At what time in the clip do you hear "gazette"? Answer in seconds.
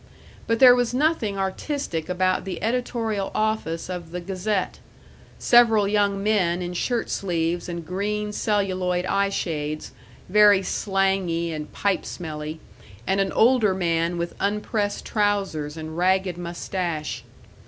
4.19-4.79